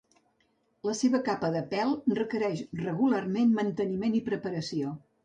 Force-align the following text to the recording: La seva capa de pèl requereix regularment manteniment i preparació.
La 0.89 0.93
seva 0.99 1.19
capa 1.27 1.51
de 1.55 1.61
pèl 1.73 1.93
requereix 2.19 2.63
regularment 2.87 3.53
manteniment 3.59 4.17
i 4.23 4.23
preparació. 4.31 4.97